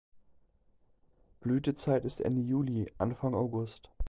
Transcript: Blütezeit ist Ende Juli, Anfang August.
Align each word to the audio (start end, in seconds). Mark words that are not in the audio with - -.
Blütezeit 1.41 2.05
ist 2.05 2.21
Ende 2.21 2.41
Juli, 2.41 2.91
Anfang 2.97 3.35
August. 3.35 3.91